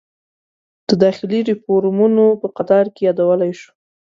د 0.87 0.89
داخلي 1.03 1.39
ریفورومونو 1.49 2.25
په 2.41 2.47
قطار 2.57 2.85
کې 2.93 3.01
یادولی 3.07 3.51
شو. 3.59 3.71